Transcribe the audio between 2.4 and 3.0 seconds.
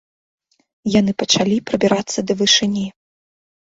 вышыні.